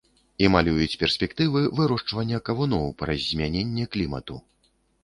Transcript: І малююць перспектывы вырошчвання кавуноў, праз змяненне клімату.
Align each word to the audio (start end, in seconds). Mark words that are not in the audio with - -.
І 0.43 0.47
малююць 0.53 0.97
перспектывы 1.01 1.61
вырошчвання 1.81 2.41
кавуноў, 2.49 2.85
праз 3.05 3.19
змяненне 3.31 3.85
клімату. 3.97 4.45